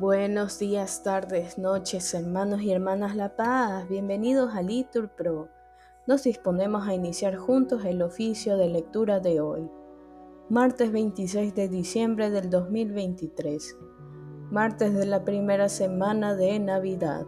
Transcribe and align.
Buenos 0.00 0.58
días, 0.58 1.02
tardes, 1.02 1.58
noches, 1.58 2.14
hermanos 2.14 2.62
y 2.62 2.72
hermanas 2.72 3.14
La 3.16 3.36
Paz. 3.36 3.86
Bienvenidos 3.86 4.54
a 4.54 4.62
Litur 4.62 5.10
Pro. 5.10 5.50
Nos 6.06 6.22
disponemos 6.22 6.88
a 6.88 6.94
iniciar 6.94 7.36
juntos 7.36 7.84
el 7.84 8.00
oficio 8.00 8.56
de 8.56 8.70
lectura 8.70 9.20
de 9.20 9.42
hoy, 9.42 9.70
martes 10.48 10.90
26 10.90 11.54
de 11.54 11.68
diciembre 11.68 12.30
del 12.30 12.48
2023, 12.48 13.76
martes 14.50 14.94
de 14.94 15.04
la 15.04 15.22
primera 15.22 15.68
semana 15.68 16.34
de 16.34 16.58
Navidad, 16.58 17.26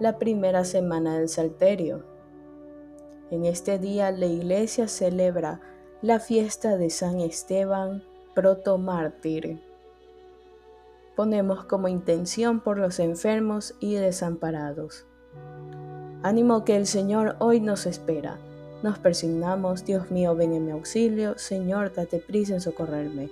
la 0.00 0.18
primera 0.18 0.64
semana 0.64 1.16
del 1.16 1.28
Salterio. 1.28 2.04
En 3.30 3.44
este 3.44 3.78
día 3.78 4.10
la 4.10 4.26
iglesia 4.26 4.88
celebra 4.88 5.60
la 6.02 6.18
fiesta 6.18 6.76
de 6.76 6.90
San 6.90 7.20
Esteban, 7.20 8.02
protomártir 8.34 9.69
ponemos 11.16 11.64
como 11.64 11.88
intención 11.88 12.60
por 12.60 12.78
los 12.78 12.98
enfermos 12.98 13.74
y 13.80 13.94
desamparados. 13.94 15.06
Ánimo 16.22 16.64
que 16.64 16.76
el 16.76 16.86
Señor 16.86 17.36
hoy 17.38 17.60
nos 17.60 17.86
espera. 17.86 18.38
Nos 18.82 18.98
persignamos, 18.98 19.84
Dios 19.84 20.10
mío, 20.10 20.34
ven 20.34 20.52
en 20.52 20.66
mi 20.66 20.72
auxilio, 20.72 21.36
Señor, 21.38 21.92
date 21.92 22.18
prisa 22.18 22.54
en 22.54 22.60
socorrerme. 22.60 23.30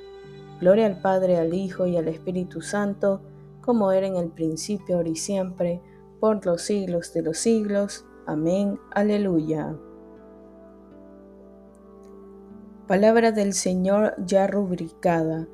Gloria 0.60 0.86
al 0.86 1.00
Padre, 1.00 1.38
al 1.38 1.54
Hijo 1.54 1.86
y 1.86 1.96
al 1.96 2.08
Espíritu 2.08 2.60
Santo, 2.60 3.20
como 3.60 3.92
era 3.92 4.06
en 4.06 4.16
el 4.16 4.30
principio, 4.30 4.96
ahora 4.96 5.08
y 5.08 5.16
siempre, 5.16 5.80
por 6.20 6.44
los 6.44 6.62
siglos 6.62 7.12
de 7.12 7.22
los 7.22 7.38
siglos. 7.38 8.04
Amén. 8.26 8.78
Aleluya. 8.90 9.74
Palabra 12.86 13.32
del 13.32 13.52
Señor 13.52 14.14
ya 14.24 14.46
rubricada 14.46 15.46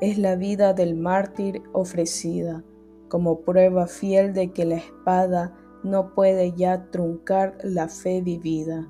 es 0.00 0.18
la 0.18 0.36
vida 0.36 0.72
del 0.72 0.94
mártir 0.94 1.62
ofrecida 1.72 2.64
como 3.10 3.40
prueba 3.40 3.86
fiel 3.86 4.32
de 4.32 4.52
que 4.52 4.64
la 4.64 4.76
espada 4.76 5.52
no 5.82 6.14
puede 6.14 6.52
ya 6.52 6.86
truncar 6.90 7.58
la 7.62 7.88
fe 7.88 8.22
vivida. 8.22 8.88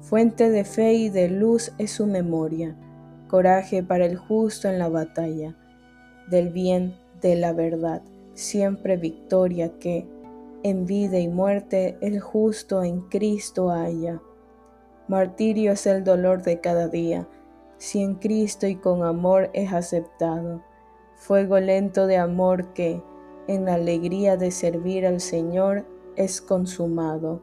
Fuente 0.00 0.50
de 0.50 0.64
fe 0.64 0.94
y 0.94 1.08
de 1.10 1.28
luz 1.28 1.72
es 1.78 1.92
su 1.92 2.06
memoria, 2.06 2.76
coraje 3.28 3.82
para 3.82 4.06
el 4.06 4.16
justo 4.16 4.68
en 4.68 4.78
la 4.78 4.88
batalla, 4.88 5.56
del 6.28 6.48
bien, 6.50 6.96
de 7.20 7.36
la 7.36 7.52
verdad, 7.52 8.02
siempre 8.32 8.96
victoria 8.96 9.78
que, 9.78 10.08
en 10.62 10.86
vida 10.86 11.18
y 11.18 11.28
muerte, 11.28 11.98
el 12.00 12.20
justo 12.20 12.82
en 12.82 13.02
Cristo 13.02 13.70
haya. 13.70 14.20
Martirio 15.06 15.72
es 15.72 15.86
el 15.86 16.02
dolor 16.02 16.42
de 16.42 16.60
cada 16.60 16.88
día, 16.88 17.28
si 17.84 18.00
en 18.00 18.14
Cristo 18.14 18.66
y 18.66 18.76
con 18.76 19.02
amor 19.02 19.50
es 19.52 19.74
aceptado. 19.74 20.62
Fuego 21.16 21.60
lento 21.60 22.06
de 22.06 22.16
amor 22.16 22.72
que, 22.72 23.02
en 23.46 23.66
la 23.66 23.74
alegría 23.74 24.38
de 24.38 24.52
servir 24.52 25.04
al 25.04 25.20
Señor, 25.20 25.84
es 26.16 26.40
consumado. 26.40 27.42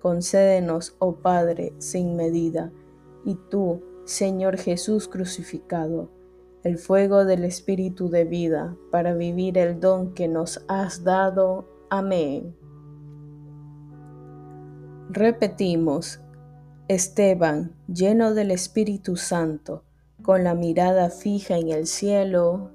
Concédenos, 0.00 0.96
oh 0.98 1.16
Padre, 1.16 1.74
sin 1.76 2.16
medida, 2.16 2.72
y 3.26 3.34
tú, 3.50 3.82
Señor 4.06 4.56
Jesús 4.56 5.08
crucificado, 5.08 6.08
el 6.62 6.78
fuego 6.78 7.26
del 7.26 7.44
Espíritu 7.44 8.08
de 8.08 8.24
vida, 8.24 8.78
para 8.90 9.12
vivir 9.12 9.58
el 9.58 9.78
don 9.78 10.14
que 10.14 10.26
nos 10.26 10.64
has 10.68 11.04
dado. 11.04 11.68
Amén. 11.90 12.56
Repetimos, 15.10 16.18
Esteban, 16.88 17.74
lleno 17.88 18.32
del 18.32 18.52
Espíritu 18.52 19.16
Santo, 19.16 19.82
con 20.22 20.44
la 20.44 20.54
mirada 20.54 21.10
fija 21.10 21.56
en 21.56 21.70
el 21.70 21.88
cielo, 21.88 22.70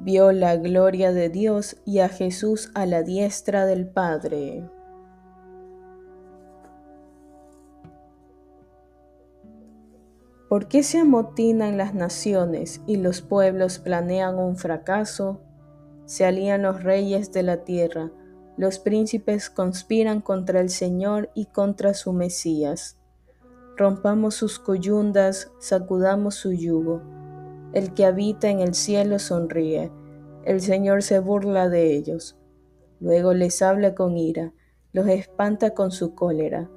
vio 0.00 0.32
la 0.32 0.56
gloria 0.56 1.12
de 1.12 1.28
Dios 1.28 1.76
y 1.84 2.00
a 2.00 2.08
Jesús 2.08 2.72
a 2.74 2.86
la 2.86 3.04
diestra 3.04 3.66
del 3.66 3.86
Padre. 3.86 4.68
¿Por 10.48 10.66
qué 10.66 10.82
se 10.82 10.98
amotinan 10.98 11.76
las 11.76 11.94
naciones 11.94 12.80
y 12.88 12.96
los 12.96 13.22
pueblos 13.22 13.78
planean 13.78 14.40
un 14.40 14.56
fracaso? 14.56 15.40
Se 16.04 16.24
alían 16.24 16.62
los 16.62 16.82
reyes 16.82 17.30
de 17.30 17.44
la 17.44 17.58
tierra 17.58 18.10
los 18.56 18.78
príncipes 18.78 19.50
conspiran 19.50 20.20
contra 20.20 20.60
el 20.60 20.70
Señor 20.70 21.30
y 21.34 21.46
contra 21.46 21.94
su 21.94 22.12
Mesías. 22.12 22.98
Rompamos 23.76 24.34
sus 24.34 24.58
coyundas, 24.58 25.50
sacudamos 25.58 26.34
su 26.34 26.52
yugo. 26.52 27.00
El 27.72 27.94
que 27.94 28.04
habita 28.04 28.48
en 28.48 28.60
el 28.60 28.74
cielo 28.74 29.18
sonríe, 29.18 29.90
el 30.44 30.60
Señor 30.60 31.02
se 31.02 31.18
burla 31.18 31.68
de 31.68 31.94
ellos. 31.94 32.36
Luego 32.98 33.32
les 33.32 33.62
habla 33.62 33.94
con 33.94 34.16
ira, 34.16 34.52
los 34.92 35.06
espanta 35.06 35.74
con 35.74 35.90
su 35.90 36.14
cólera. 36.14 36.68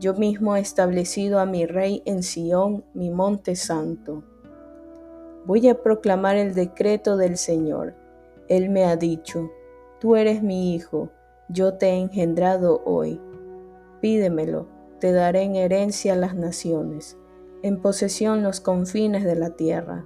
Yo 0.00 0.14
mismo 0.14 0.56
he 0.56 0.60
establecido 0.60 1.38
a 1.38 1.46
mi 1.46 1.66
rey 1.66 2.02
en 2.04 2.22
Sión, 2.22 2.84
mi 2.94 3.10
monte 3.10 3.56
santo. 3.56 4.24
Voy 5.46 5.68
a 5.68 5.82
proclamar 5.82 6.36
el 6.36 6.54
decreto 6.54 7.16
del 7.16 7.36
Señor. 7.36 7.94
Él 8.48 8.70
me 8.70 8.84
ha 8.84 8.96
dicho, 8.96 9.50
Tú 10.00 10.16
eres 10.16 10.42
mi 10.42 10.74
hijo, 10.74 11.10
yo 11.48 11.74
te 11.74 11.90
he 11.90 11.98
engendrado 11.98 12.82
hoy. 12.84 13.20
Pídemelo, 14.00 14.66
te 14.98 15.12
daré 15.12 15.42
en 15.42 15.56
herencia 15.56 16.16
las 16.16 16.34
naciones, 16.34 17.16
en 17.62 17.80
posesión 17.80 18.42
los 18.42 18.60
confines 18.60 19.24
de 19.24 19.36
la 19.36 19.50
tierra. 19.50 20.04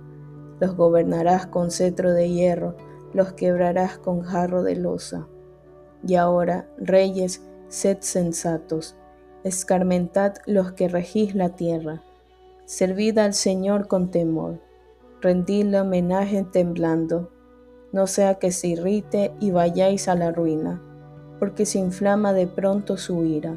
Los 0.61 0.77
gobernarás 0.77 1.47
con 1.47 1.71
cetro 1.71 2.13
de 2.13 2.29
hierro, 2.31 2.77
los 3.13 3.33
quebrarás 3.33 3.99
con 3.99 4.23
jarro 4.23 4.63
de 4.63 4.77
losa. 4.77 5.27
Y 6.07 6.17
ahora, 6.17 6.69
reyes, 6.79 7.43
sed 7.69 7.99
sensatos, 8.01 8.97
escarmentad 9.43 10.35
los 10.47 10.73
que 10.73 10.89
regís 10.89 11.35
la 11.35 11.57
tierra. 11.57 12.03
Servid 12.67 13.19
al 13.19 13.35
Señor 13.35 13.89
con 13.89 14.11
temor, 14.11 14.61
rendidle 15.21 15.81
homenaje 15.81 16.45
temblando 16.45 17.31
no 17.93 18.07
sea 18.07 18.35
que 18.37 18.53
se 18.53 18.69
irrite 18.69 19.33
y 19.41 19.51
vayáis 19.51 20.09
a 20.09 20.15
la 20.15 20.33
ruina, 20.33 20.83
porque 21.39 21.67
se 21.67 21.79
inflama 21.79 22.33
de 22.33 22.47
pronto 22.47 22.97
su 22.97 23.25
ira. 23.25 23.57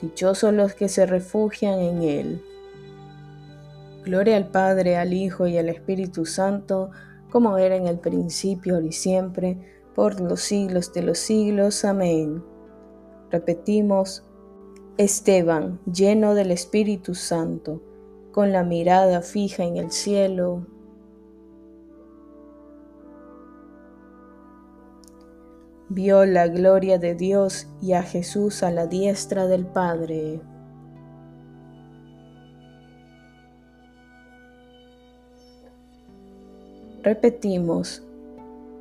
Dichosos 0.00 0.52
los 0.52 0.74
que 0.74 0.88
se 0.88 1.06
refugian 1.06 1.78
en 1.80 2.02
él. 2.02 2.42
Gloria 4.04 4.36
al 4.36 4.48
Padre, 4.48 4.96
al 4.96 5.12
Hijo 5.12 5.46
y 5.46 5.58
al 5.58 5.68
Espíritu 5.68 6.24
Santo, 6.24 6.90
como 7.30 7.58
era 7.58 7.76
en 7.76 7.86
el 7.86 7.98
principio, 7.98 8.80
y 8.80 8.92
siempre, 8.92 9.58
por 9.94 10.20
los 10.20 10.40
siglos 10.40 10.92
de 10.92 11.02
los 11.02 11.18
siglos. 11.18 11.84
Amén. 11.84 12.42
Repetimos, 13.30 14.24
Esteban, 14.96 15.80
lleno 15.84 16.34
del 16.34 16.50
Espíritu 16.50 17.14
Santo, 17.14 17.82
con 18.32 18.52
la 18.52 18.64
mirada 18.64 19.20
fija 19.20 19.64
en 19.64 19.76
el 19.76 19.90
cielo, 19.90 20.66
vio 25.88 26.24
la 26.26 26.48
gloria 26.48 26.98
de 26.98 27.14
Dios 27.14 27.66
y 27.80 27.92
a 27.92 28.02
Jesús 28.02 28.62
a 28.62 28.70
la 28.70 28.86
diestra 28.86 29.46
del 29.46 29.66
Padre. 29.66 30.40
Repetimos, 37.02 38.02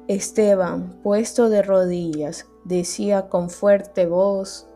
Esteban, 0.08 1.00
puesto 1.04 1.50
de 1.50 1.62
rodillas, 1.62 2.46
decía 2.66 3.30
con 3.30 3.50
fuerte 3.50 4.06
voz, 4.06 4.68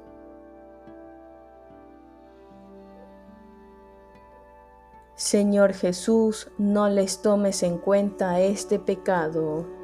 Señor 5.15 5.73
Jesús, 5.73 6.49
no 6.57 6.89
les 6.89 7.21
tomes 7.21 7.61
en 7.63 7.77
cuenta 7.77 8.39
este 8.39 8.79
pecado. 8.79 9.80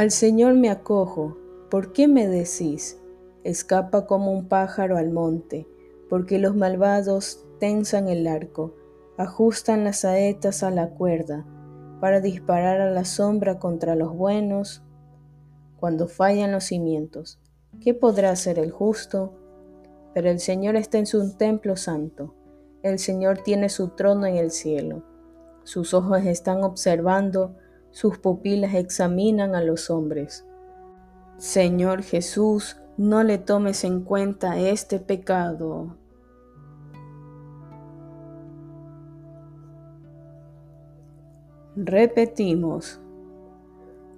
Al 0.00 0.12
Señor 0.12 0.54
me 0.54 0.70
acojo, 0.70 1.36
¿por 1.70 1.92
qué 1.92 2.08
me 2.08 2.26
decís? 2.26 2.98
Escapa 3.44 4.06
como 4.06 4.32
un 4.32 4.48
pájaro 4.48 4.96
al 4.96 5.10
monte, 5.10 5.68
porque 6.08 6.38
los 6.38 6.56
malvados 6.56 7.44
tensan 7.58 8.08
el 8.08 8.26
arco, 8.26 8.74
ajustan 9.18 9.84
las 9.84 10.00
saetas 10.00 10.62
a 10.62 10.70
la 10.70 10.88
cuerda, 10.88 11.44
para 12.00 12.22
disparar 12.22 12.80
a 12.80 12.90
la 12.90 13.04
sombra 13.04 13.58
contra 13.58 13.94
los 13.94 14.16
buenos. 14.16 14.82
Cuando 15.78 16.08
fallan 16.08 16.50
los 16.50 16.64
cimientos, 16.64 17.38
¿qué 17.82 17.92
podrá 17.92 18.30
hacer 18.30 18.58
el 18.58 18.70
justo? 18.70 19.34
Pero 20.14 20.30
el 20.30 20.40
Señor 20.40 20.76
está 20.76 20.96
en 20.96 21.04
su 21.04 21.36
templo 21.36 21.76
santo, 21.76 22.34
el 22.82 22.98
Señor 22.98 23.42
tiene 23.42 23.68
su 23.68 23.88
trono 23.88 24.24
en 24.24 24.36
el 24.36 24.50
cielo, 24.50 25.04
sus 25.62 25.92
ojos 25.92 26.24
están 26.24 26.64
observando, 26.64 27.54
sus 27.90 28.18
pupilas 28.18 28.74
examinan 28.74 29.54
a 29.54 29.62
los 29.62 29.90
hombres. 29.90 30.44
Señor 31.38 32.02
Jesús, 32.02 32.76
no 32.96 33.22
le 33.22 33.38
tomes 33.38 33.84
en 33.84 34.02
cuenta 34.02 34.58
este 34.58 34.98
pecado. 34.98 35.96
Repetimos, 41.76 43.00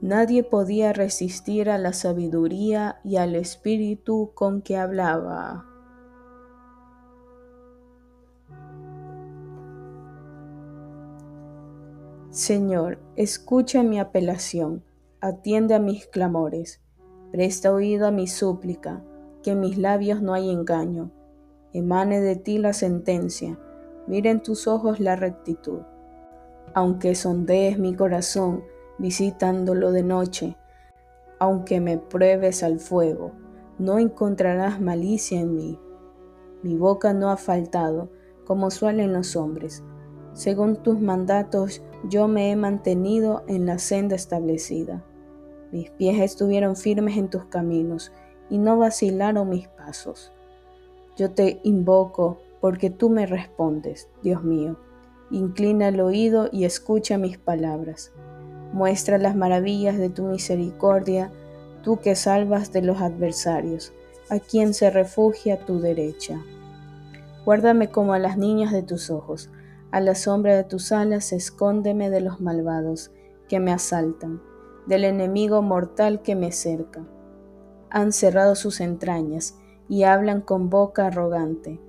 nadie 0.01 0.43
podía 0.43 0.93
resistir 0.93 1.71
a 1.71 1.79
la 1.79 1.93
sabiduría 1.93 2.99
y 3.05 3.17
al 3.17 3.37
espíritu 3.37 4.33
con 4.35 4.63
que 4.63 4.77
hablaba. 4.77 5.72
Señor, 12.33 12.99
escucha 13.15 13.85
mi 13.85 14.01
apelación, 14.01 14.83
atiende 15.21 15.75
a 15.75 15.79
mis 15.79 16.09
clamores, 16.09 16.83
presta 17.31 17.73
oído 17.73 18.09
a 18.09 18.11
mi 18.11 18.27
súplica, 18.27 19.05
que 19.45 19.53
en 19.53 19.61
mis 19.61 19.79
labios 19.79 20.21
no 20.21 20.35
hay 20.35 20.51
engaño. 20.51 21.13
Emane 21.73 22.21
de 22.21 22.35
ti 22.35 22.59
la 22.59 22.73
sentencia, 22.73 23.57
mira 24.09 24.31
en 24.31 24.43
tus 24.43 24.67
ojos 24.67 24.99
la 24.99 25.15
rectitud 25.15 25.83
aunque 26.75 27.15
sondees 27.15 27.79
mi 27.79 27.95
corazón 27.95 28.65
visitándolo 28.99 29.93
de 29.93 30.03
noche, 30.03 30.57
aunque 31.39 31.81
me 31.81 31.99
pruebes 31.99 32.63
al 32.63 32.79
fuego, 32.79 33.33
no 33.79 33.99
encontrarás 33.99 34.81
malicia 34.81 35.41
en 35.41 35.55
mí. 35.55 35.79
Mi 36.63 36.77
boca 36.77 37.13
no 37.13 37.31
ha 37.31 37.37
faltado, 37.37 38.11
como 38.47 38.71
suelen 38.71 39.13
los 39.13 39.35
hombres. 39.35 39.83
Según 40.35 40.77
tus 40.77 41.01
mandatos, 41.01 41.83
yo 42.09 42.29
me 42.29 42.51
he 42.51 42.57
mantenido 42.57 43.45
en 43.47 43.67
la 43.67 43.79
senda 43.79 44.17
establecida. 44.17 45.05
Mis 45.71 45.91
pies 45.91 46.21
estuvieron 46.21 46.77
firmes 46.77 47.17
en 47.17 47.29
tus 47.31 47.45
caminos, 47.47 48.13
y 48.51 48.59
no 48.59 48.77
vacilaron 48.77 49.49
mis 49.49 49.69
pasos. 49.69 50.33
Yo 51.17 51.31
te 51.31 51.61
invoco 51.63 52.39
porque 52.61 52.91
tú 52.91 53.09
me 53.09 53.27
respondes, 53.27 54.09
Dios 54.23 54.45
mío 54.45 54.77
Inclina 55.33 55.89
el 55.89 55.99
oído 56.03 56.51
y 56.53 56.67
escucha 56.67 57.17
mis 57.17 57.39
palabras. 57.39 58.13
Muestra 58.75 59.17
las 59.17 59.35
maravillas 59.35 59.97
de 59.97 60.11
tu 60.11 60.25
misericordia, 60.25 61.33
tú 61.83 62.01
que 62.01 62.17
salvas 62.17 62.71
de 62.71 62.83
los 62.83 63.01
adversarios, 63.01 63.95
a 64.29 64.39
quien 64.39 64.75
se 64.75 64.91
refugia 64.91 65.65
tu 65.65 65.81
derecha. 65.81 66.39
Guárdame 67.47 67.89
como 67.89 68.13
a 68.13 68.19
las 68.19 68.37
niñas 68.37 68.73
de 68.73 68.83
tus 68.83 69.09
ojos, 69.09 69.49
a 69.93 70.01
la 70.01 70.17
sombra 70.17 70.57
de 70.57 70.65
tus 70.65 70.91
alas 70.91 71.33
escóndeme 71.33 72.11
de 72.11 72.21
los 72.21 72.41
malvados 72.41 73.13
que 73.49 73.61
me 73.61 73.73
asaltan, 73.73 74.43
del 74.87 75.05
enemigo 75.05 75.63
mortal 75.63 76.23
que 76.23 76.35
me 76.35 76.51
cerca. 76.51 77.05
Han 77.91 78.11
cerrado 78.11 78.57
sus 78.57 78.81
entrañas 78.81 79.57
y 79.89 80.03
hablan 80.03 80.41
con 80.41 80.71
boca 80.71 81.07
arrogante, 81.07 81.81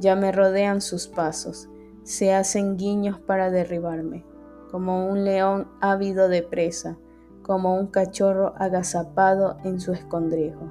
ya 0.00 0.16
me 0.16 0.32
rodean 0.32 0.80
sus 0.80 1.08
pasos 1.08 1.68
se 2.08 2.32
hacen 2.32 2.78
guiños 2.78 3.20
para 3.20 3.50
derribarme, 3.50 4.24
como 4.70 5.08
un 5.08 5.26
león 5.26 5.68
ávido 5.82 6.30
de 6.30 6.42
presa, 6.42 6.96
como 7.42 7.78
un 7.78 7.88
cachorro 7.88 8.54
agazapado 8.56 9.58
en 9.62 9.78
su 9.78 9.92
escondrijo. 9.92 10.70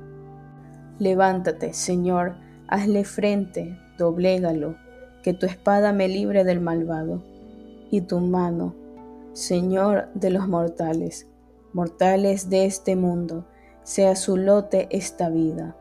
Levántate, 0.97 1.73
Señor, 1.73 2.37
hazle 2.67 3.03
frente, 3.03 3.77
doblégalo, 3.99 4.77
que 5.27 5.33
tu 5.33 5.45
espada 5.45 5.91
me 5.91 6.07
libre 6.07 6.45
del 6.45 6.61
malvado, 6.61 7.21
y 7.91 7.99
tu 7.99 8.21
mano, 8.21 8.73
Señor 9.33 10.07
de 10.13 10.29
los 10.29 10.47
mortales, 10.47 11.27
mortales 11.73 12.49
de 12.49 12.63
este 12.63 12.95
mundo, 12.95 13.45
sea 13.83 14.15
su 14.15 14.37
lote 14.37 14.87
esta 14.89 15.27
vida. 15.27 15.75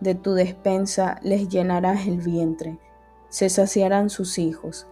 De 0.00 0.14
tu 0.14 0.34
despensa 0.34 1.18
les 1.22 1.48
llenarás 1.48 2.06
el 2.06 2.18
vientre, 2.18 2.78
se 3.30 3.48
saciarán 3.48 4.10
sus 4.10 4.38
hijos 4.38 4.86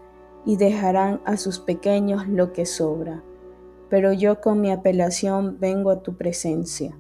y 0.47 0.57
dejarán 0.57 1.21
a 1.27 1.37
sus 1.37 1.59
pequeños 1.59 2.27
lo 2.27 2.55
que 2.55 2.65
sobra. 2.65 3.23
Pero 3.91 4.15
yo 4.15 4.41
con 4.41 4.63
mi 4.63 4.71
apelación 4.71 5.59
vengo 5.61 5.91
a 5.91 6.03
tu 6.03 6.17
presencia, 6.17 6.97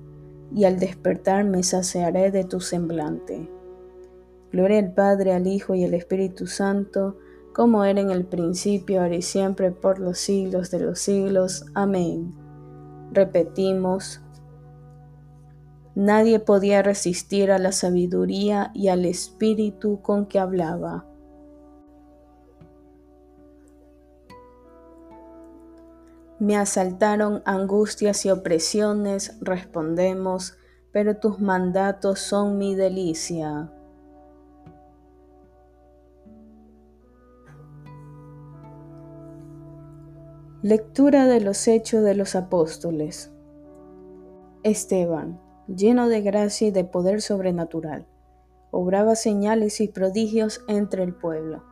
y 0.54 0.64
al 0.64 0.78
despertar 0.78 1.44
me 1.44 1.62
saciaré 1.62 2.30
de 2.30 2.44
tu 2.44 2.60
semblante. 2.60 3.48
Gloria 4.52 4.78
al 4.78 4.92
Padre, 4.92 5.32
al 5.32 5.46
Hijo 5.46 5.74
y 5.74 5.84
al 5.84 5.94
Espíritu 5.94 6.46
Santo, 6.46 7.16
como 7.54 7.84
era 7.84 8.00
en 8.00 8.10
el 8.10 8.26
principio, 8.26 9.02
ahora 9.02 9.16
y 9.16 9.22
siempre, 9.22 9.70
por 9.70 9.98
los 9.98 10.18
siglos 10.18 10.70
de 10.70 10.80
los 10.80 10.98
siglos. 10.98 11.64
Amén. 11.74 12.34
Repetimos, 13.12 14.20
nadie 15.94 16.38
podía 16.38 16.82
resistir 16.82 17.50
a 17.50 17.58
la 17.58 17.72
sabiduría 17.72 18.70
y 18.74 18.88
al 18.88 19.06
Espíritu 19.06 20.02
con 20.02 20.26
que 20.26 20.38
hablaba. 20.38 21.06
Me 26.38 26.56
asaltaron 26.56 27.40
angustias 27.46 28.26
y 28.26 28.30
opresiones, 28.30 29.38
respondemos, 29.40 30.58
pero 30.90 31.16
tus 31.16 31.38
mandatos 31.38 32.18
son 32.18 32.58
mi 32.58 32.74
delicia. 32.74 33.72
Lectura 40.64 41.26
de 41.26 41.40
los 41.40 41.66
Hechos 41.66 42.04
de 42.04 42.14
los 42.14 42.36
Apóstoles. 42.36 43.32
Esteban, 44.62 45.40
lleno 45.66 46.08
de 46.08 46.20
gracia 46.20 46.68
y 46.68 46.70
de 46.70 46.84
poder 46.84 47.20
sobrenatural, 47.20 48.06
obraba 48.70 49.16
señales 49.16 49.80
y 49.80 49.88
prodigios 49.88 50.60
entre 50.68 51.02
el 51.02 51.16
pueblo. 51.16 51.64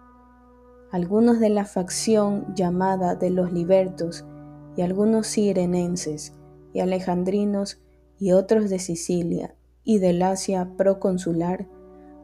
Algunos 0.90 1.38
de 1.38 1.50
la 1.50 1.66
facción 1.66 2.52
llamada 2.56 3.14
de 3.14 3.30
los 3.30 3.52
libertos 3.52 4.24
y 4.76 4.82
algunos 4.82 5.28
sirenenses 5.28 6.34
y 6.72 6.80
alejandrinos 6.80 7.80
y 8.18 8.32
otros 8.32 8.70
de 8.70 8.80
Sicilia 8.80 9.54
y 9.84 9.98
del 10.00 10.20
Asia 10.20 10.68
proconsular 10.76 11.68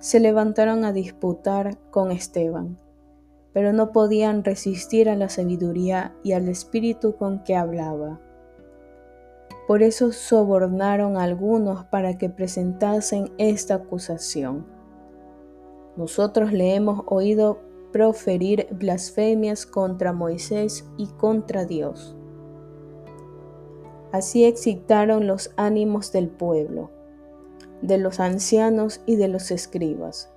se 0.00 0.18
levantaron 0.18 0.84
a 0.84 0.92
disputar 0.92 1.78
con 1.92 2.10
Esteban, 2.10 2.76
pero 3.56 3.72
no 3.72 3.90
podían 3.90 4.44
resistir 4.44 5.08
a 5.08 5.16
la 5.16 5.30
sabiduría 5.30 6.14
y 6.22 6.32
al 6.32 6.46
espíritu 6.50 7.16
con 7.16 7.42
que 7.42 7.56
hablaba. 7.56 8.20
Por 9.66 9.82
eso 9.82 10.12
sobornaron 10.12 11.16
a 11.16 11.22
algunos 11.22 11.86
para 11.86 12.18
que 12.18 12.28
presentasen 12.28 13.32
esta 13.38 13.76
acusación. 13.76 14.66
Nosotros 15.96 16.52
le 16.52 16.74
hemos 16.74 17.04
oído 17.06 17.60
proferir 17.92 18.68
blasfemias 18.72 19.64
contra 19.64 20.12
Moisés 20.12 20.84
y 20.98 21.06
contra 21.06 21.64
Dios. 21.64 22.14
Así 24.12 24.44
excitaron 24.44 25.26
los 25.26 25.50
ánimos 25.56 26.12
del 26.12 26.28
pueblo, 26.28 26.90
de 27.80 27.96
los 27.96 28.20
ancianos 28.20 29.00
y 29.06 29.16
de 29.16 29.28
los 29.28 29.50
escribas. 29.50 30.30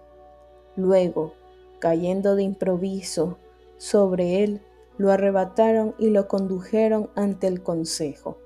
Luego, 0.77 1.33
cayendo 1.79 2.35
de 2.35 2.43
improviso 2.43 3.37
sobre 3.77 4.43
él, 4.43 4.61
lo 4.97 5.11
arrebataron 5.11 5.95
y 5.97 6.09
lo 6.09 6.27
condujeron 6.27 7.09
ante 7.15 7.47
el 7.47 7.63
consejo. 7.63 8.37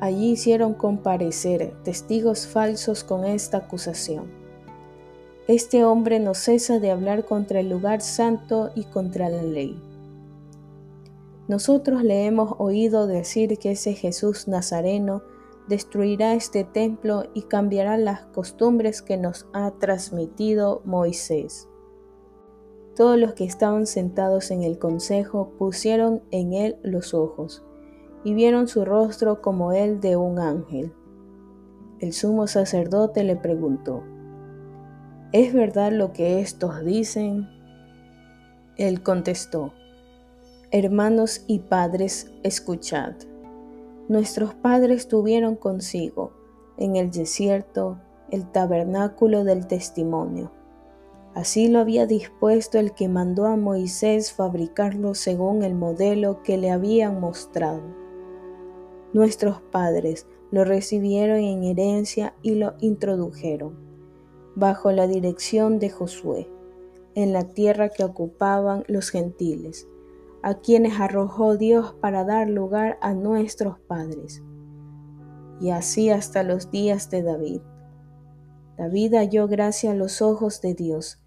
Allí 0.00 0.32
hicieron 0.32 0.74
comparecer 0.74 1.72
testigos 1.82 2.46
falsos 2.46 3.04
con 3.04 3.24
esta 3.24 3.58
acusación. 3.58 4.30
Este 5.48 5.84
hombre 5.84 6.20
no 6.20 6.34
cesa 6.34 6.78
de 6.78 6.90
hablar 6.90 7.24
contra 7.24 7.60
el 7.60 7.70
lugar 7.70 8.00
santo 8.00 8.70
y 8.74 8.84
contra 8.84 9.28
la 9.28 9.42
ley. 9.42 9.80
Nosotros 11.48 12.02
le 12.02 12.24
hemos 12.24 12.54
oído 12.58 13.06
decir 13.06 13.58
que 13.58 13.72
ese 13.72 13.92
Jesús 13.94 14.48
Nazareno 14.48 15.22
destruirá 15.68 16.34
este 16.34 16.64
templo 16.64 17.24
y 17.34 17.42
cambiará 17.42 17.96
las 17.96 18.22
costumbres 18.26 19.02
que 19.02 19.16
nos 19.16 19.46
ha 19.52 19.70
transmitido 19.72 20.82
Moisés. 20.84 21.68
Todos 22.96 23.18
los 23.18 23.34
que 23.34 23.44
estaban 23.44 23.86
sentados 23.86 24.50
en 24.50 24.62
el 24.62 24.78
consejo 24.78 25.52
pusieron 25.58 26.22
en 26.30 26.52
él 26.52 26.76
los 26.82 27.12
ojos 27.12 27.64
y 28.22 28.34
vieron 28.34 28.68
su 28.68 28.84
rostro 28.84 29.42
como 29.42 29.72
el 29.72 30.00
de 30.00 30.16
un 30.16 30.38
ángel. 30.38 30.92
El 31.98 32.12
sumo 32.12 32.46
sacerdote 32.46 33.24
le 33.24 33.36
preguntó, 33.36 34.02
¿Es 35.32 35.52
verdad 35.52 35.90
lo 35.90 36.12
que 36.12 36.40
estos 36.40 36.84
dicen? 36.84 37.48
Él 38.76 39.02
contestó, 39.02 39.72
Hermanos 40.70 41.44
y 41.46 41.60
padres, 41.60 42.32
escuchad. 42.42 43.14
Nuestros 44.08 44.54
padres 44.54 45.08
tuvieron 45.08 45.56
consigo 45.56 46.32
en 46.76 46.96
el 46.96 47.10
desierto 47.10 47.98
el 48.30 48.50
tabernáculo 48.50 49.44
del 49.44 49.66
testimonio. 49.66 50.50
Así 51.34 51.68
lo 51.68 51.80
había 51.80 52.06
dispuesto 52.06 52.78
el 52.78 52.92
que 52.92 53.08
mandó 53.08 53.46
a 53.46 53.56
Moisés 53.56 54.32
fabricarlo 54.32 55.14
según 55.14 55.62
el 55.62 55.74
modelo 55.74 56.42
que 56.42 56.56
le 56.58 56.70
habían 56.70 57.20
mostrado. 57.20 57.82
Nuestros 59.12 59.60
padres 59.60 60.26
lo 60.50 60.64
recibieron 60.64 61.38
en 61.38 61.64
herencia 61.64 62.34
y 62.42 62.54
lo 62.54 62.74
introdujeron, 62.80 63.76
bajo 64.54 64.92
la 64.92 65.06
dirección 65.06 65.78
de 65.78 65.90
Josué, 65.90 66.48
en 67.14 67.32
la 67.32 67.42
tierra 67.44 67.88
que 67.88 68.04
ocupaban 68.04 68.84
los 68.86 69.10
gentiles 69.10 69.88
a 70.44 70.58
quienes 70.58 71.00
arrojó 71.00 71.56
Dios 71.56 71.94
para 72.02 72.22
dar 72.22 72.50
lugar 72.50 72.98
a 73.00 73.14
nuestros 73.14 73.78
padres. 73.78 74.42
Y 75.58 75.70
así 75.70 76.10
hasta 76.10 76.42
los 76.42 76.70
días 76.70 77.08
de 77.08 77.22
David. 77.22 77.62
David 78.76 79.14
halló 79.14 79.48
gracia 79.48 79.92
a 79.92 79.94
los 79.94 80.20
ojos 80.20 80.60
de 80.60 80.74
Dios, 80.74 81.23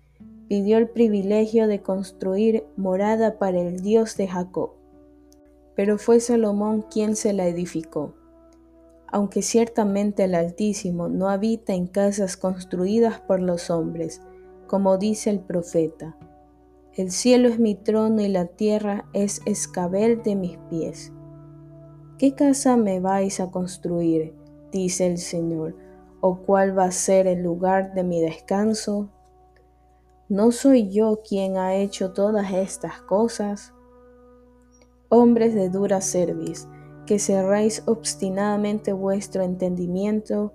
pidió 0.47 0.77
el 0.77 0.89
privilegio 0.89 1.67
de 1.67 1.81
construir 1.81 2.65
morada 2.75 3.37
para 3.37 3.59
el 3.59 3.81
Dios 3.81 4.17
de 4.17 4.27
Jacob. 4.27 4.71
Pero 5.75 5.97
fue 5.97 6.19
Salomón 6.19 6.85
quien 6.89 7.15
se 7.15 7.33
la 7.33 7.47
edificó. 7.47 8.15
Aunque 9.09 9.41
ciertamente 9.41 10.25
el 10.25 10.35
Altísimo 10.35 11.07
no 11.07 11.29
habita 11.29 11.73
en 11.73 11.87
casas 11.87 12.35
construidas 12.35 13.19
por 13.21 13.41
los 13.41 13.69
hombres, 13.69 14.21
como 14.67 14.97
dice 14.97 15.29
el 15.29 15.39
profeta, 15.39 16.17
el 16.97 17.11
cielo 17.11 17.47
es 17.47 17.59
mi 17.59 17.75
trono 17.75 18.23
y 18.23 18.27
la 18.27 18.47
tierra 18.47 19.05
es 19.13 19.41
escabel 19.45 20.23
de 20.23 20.35
mis 20.35 20.57
pies. 20.69 21.13
¿Qué 22.17 22.33
casa 22.33 22.75
me 22.75 22.99
vais 22.99 23.39
a 23.39 23.51
construir? 23.51 24.33
dice 24.71 25.05
el 25.05 25.19
Señor, 25.19 25.75
o 26.21 26.39
cuál 26.39 26.77
va 26.77 26.85
a 26.85 26.91
ser 26.91 27.27
el 27.27 27.43
lugar 27.43 27.93
de 27.93 28.03
mi 28.03 28.19
descanso. 28.19 29.09
¿No 30.29 30.51
soy 30.51 30.89
yo 30.89 31.21
quien 31.25 31.55
ha 31.55 31.75
hecho 31.75 32.11
todas 32.11 32.51
estas 32.51 32.99
cosas? 32.99 33.73
Hombres 35.07 35.55
de 35.55 35.69
dura 35.69 36.01
cerviz, 36.01 36.67
que 37.05 37.17
cerráis 37.17 37.83
obstinadamente 37.85 38.91
vuestro 38.91 39.43
entendimiento 39.43 40.53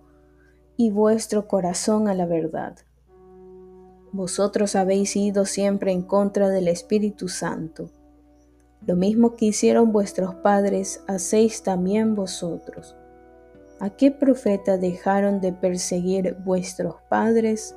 y 0.77 0.91
vuestro 0.91 1.49
corazón 1.49 2.07
a 2.07 2.15
la 2.15 2.27
verdad. 2.27 2.77
Vosotros 4.13 4.77
habéis 4.77 5.17
ido 5.17 5.47
siempre 5.47 5.91
en 5.91 6.03
contra 6.03 6.51
del 6.51 6.69
Espíritu 6.69 7.29
Santo. 7.29 7.89
Lo 8.87 8.95
mismo 8.95 9.37
que 9.37 9.47
hicieron 9.47 9.91
vuestros 9.91 10.35
padres, 10.35 11.03
hacéis 11.07 11.63
también 11.63 12.15
vosotros. 12.15 12.95
¿A 13.81 13.89
qué 13.89 14.11
profeta 14.11 14.77
dejaron 14.77 15.41
de 15.41 15.55
perseguir 15.55 16.37
vuestros 16.45 16.97
padres? 17.09 17.75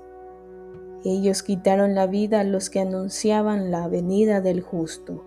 Ellos 1.08 1.44
quitaron 1.44 1.94
la 1.94 2.08
vida 2.08 2.40
a 2.40 2.44
los 2.44 2.72
que 2.72 2.80
anunciaban 2.80 3.70
la 3.70 3.88
venida 3.88 4.42
del 4.42 4.62
justo, 4.62 5.24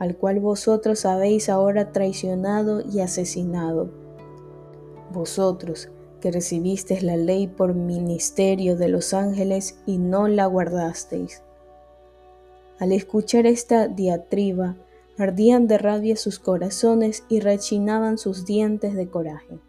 al 0.00 0.16
cual 0.16 0.40
vosotros 0.40 1.06
habéis 1.06 1.48
ahora 1.48 1.92
traicionado 1.92 2.82
y 2.84 2.98
asesinado. 2.98 3.90
Vosotros, 5.12 5.88
que 6.20 6.32
recibisteis 6.32 7.04
la 7.04 7.16
ley 7.16 7.46
por 7.46 7.74
ministerio 7.74 8.76
de 8.76 8.88
los 8.88 9.14
ángeles 9.14 9.78
y 9.86 9.98
no 9.98 10.26
la 10.26 10.46
guardasteis. 10.46 11.44
Al 12.80 12.90
escuchar 12.90 13.46
esta 13.46 13.86
diatriba, 13.86 14.76
ardían 15.16 15.68
de 15.68 15.78
rabia 15.78 16.16
sus 16.16 16.40
corazones 16.40 17.22
y 17.28 17.38
rechinaban 17.38 18.18
sus 18.18 18.44
dientes 18.44 18.94
de 18.94 19.08
coraje. 19.08 19.60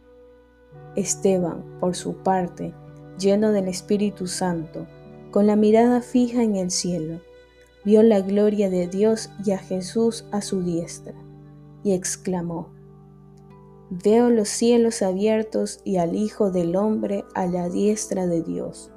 Esteban, 0.96 1.64
por 1.80 1.96
su 1.96 2.16
parte, 2.16 2.74
lleno 3.20 3.52
del 3.52 3.68
Espíritu 3.68 4.26
Santo, 4.26 4.88
con 5.32 5.48
la 5.48 5.56
mirada 5.56 6.02
fija 6.02 6.44
en 6.44 6.56
el 6.56 6.72
cielo, 6.72 7.22
vio 7.86 8.04
la 8.04 8.22
gloria 8.22 8.70
de 8.70 8.88
Dios 8.88 9.30
y 9.46 9.52
a 9.52 9.58
Jesús 9.58 10.26
a 10.32 10.42
su 10.42 10.62
diestra, 10.64 11.14
y 11.84 11.94
exclamó, 11.94 12.70
Veo 13.90 14.30
los 14.30 14.50
cielos 14.50 15.02
abiertos 15.02 15.82
y 15.84 15.98
al 15.98 16.16
Hijo 16.16 16.52
del 16.52 16.76
Hombre 16.76 17.26
a 17.34 17.48
la 17.48 17.70
diestra 17.70 18.28
de 18.28 18.44
Dios. 18.44 18.92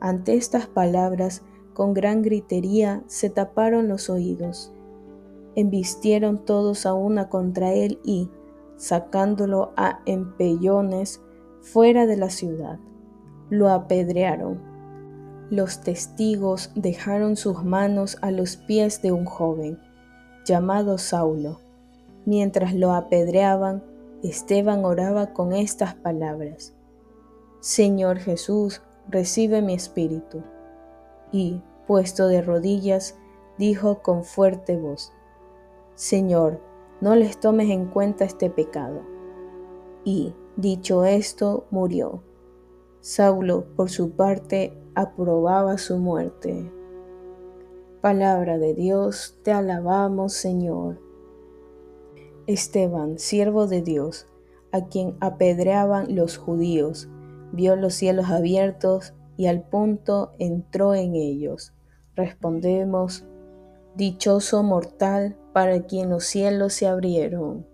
Ante 0.00 0.36
estas 0.36 0.66
palabras, 0.66 1.42
con 1.74 1.92
gran 1.92 2.22
gritería, 2.22 3.02
se 3.06 3.28
taparon 3.28 3.86
los 3.88 4.08
oídos. 4.08 4.72
Embistieron 5.54 6.44
todos 6.44 6.86
a 6.86 6.94
una 6.94 7.28
contra 7.28 7.72
él 7.74 8.00
y, 8.04 8.30
sacándolo 8.76 9.72
a 9.76 10.00
empellones 10.06 11.20
fuera 11.60 12.06
de 12.06 12.16
la 12.16 12.30
ciudad, 12.30 12.78
lo 13.50 13.68
apedrearon. 13.68 14.67
Los 15.50 15.80
testigos 15.80 16.70
dejaron 16.74 17.36
sus 17.36 17.64
manos 17.64 18.18
a 18.20 18.30
los 18.30 18.56
pies 18.56 19.02
de 19.02 19.12
un 19.12 19.24
joven, 19.24 19.78
llamado 20.44 20.98
Saulo 20.98 21.60
Mientras 22.28 22.74
lo 22.74 22.92
apedreaban, 22.92 23.82
Esteban 24.22 24.84
oraba 24.84 25.32
con 25.32 25.54
estas 25.54 25.94
palabras. 25.94 26.74
Señor 27.60 28.18
Jesús, 28.18 28.82
recibe 29.08 29.62
mi 29.62 29.72
espíritu. 29.72 30.42
Y, 31.32 31.62
puesto 31.86 32.28
de 32.28 32.42
rodillas, 32.42 33.16
dijo 33.56 34.02
con 34.02 34.24
fuerte 34.24 34.76
voz, 34.76 35.10
Señor, 35.94 36.60
no 37.00 37.14
les 37.16 37.40
tomes 37.40 37.70
en 37.70 37.86
cuenta 37.86 38.26
este 38.26 38.50
pecado. 38.50 39.00
Y, 40.04 40.34
dicho 40.56 41.06
esto, 41.06 41.66
murió. 41.70 42.22
Saulo, 43.00 43.74
por 43.74 43.88
su 43.88 44.10
parte, 44.10 44.76
aprobaba 44.98 45.78
su 45.78 45.96
muerte. 45.96 46.72
Palabra 48.00 48.58
de 48.58 48.74
Dios, 48.74 49.38
te 49.44 49.52
alabamos, 49.52 50.32
Señor. 50.32 51.00
Esteban, 52.48 53.20
siervo 53.20 53.68
de 53.68 53.80
Dios, 53.80 54.26
a 54.72 54.86
quien 54.86 55.16
apedreaban 55.20 56.16
los 56.16 56.36
judíos, 56.36 57.08
vio 57.52 57.76
los 57.76 57.94
cielos 57.94 58.28
abiertos 58.28 59.14
y 59.36 59.46
al 59.46 59.62
punto 59.62 60.32
entró 60.40 60.96
en 60.96 61.14
ellos. 61.14 61.74
Respondemos, 62.16 63.24
Dichoso 63.94 64.64
mortal 64.64 65.36
para 65.52 65.82
quien 65.82 66.10
los 66.10 66.24
cielos 66.24 66.72
se 66.72 66.88
abrieron. 66.88 67.68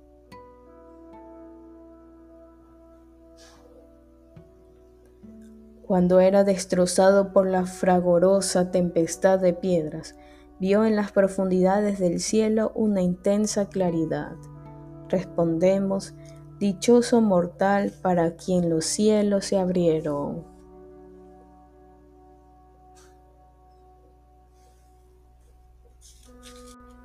Cuando 5.86 6.20
era 6.20 6.44
destrozado 6.44 7.32
por 7.32 7.46
la 7.46 7.66
fragorosa 7.66 8.70
tempestad 8.70 9.38
de 9.38 9.52
piedras, 9.52 10.16
vio 10.58 10.84
en 10.84 10.96
las 10.96 11.12
profundidades 11.12 11.98
del 11.98 12.20
cielo 12.20 12.72
una 12.74 13.02
intensa 13.02 13.68
claridad 13.68 14.32
respondemos, 15.14 16.14
Dichoso 16.58 17.20
mortal 17.20 17.92
para 18.00 18.36
quien 18.36 18.70
los 18.70 18.84
cielos 18.84 19.46
se 19.46 19.58
abrieron. 19.58 20.44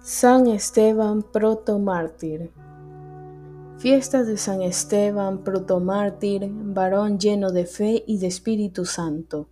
San 0.02 0.48
Esteban 0.48 1.24
protomártir. 1.24 2.52
Fiesta 3.80 4.26
de 4.26 4.36
San 4.36 4.62
Esteban 4.62 5.46
protomártir, 5.46 6.52
varón 6.52 7.18
lleno 7.18 7.50
de 7.54 7.66
fe 7.66 8.04
y 8.06 8.18
de 8.18 8.28
Espíritu 8.28 8.84
Santo, 8.84 9.48